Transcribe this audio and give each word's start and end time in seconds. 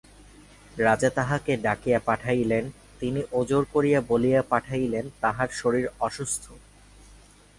রাজা 0.77 1.09
তাঁহাকে 1.09 1.53
ডাকিয়া 1.57 1.99
পাঠাইলেন, 1.99 2.63
তিনি 2.99 3.21
ওজর 3.31 3.63
করিয়া 3.73 3.99
বলিয়া 4.01 4.41
পাঠাইলেন 4.49 5.05
তাঁহার 5.21 5.49
শরীর 5.51 5.85
অসুস্থ। 5.99 6.43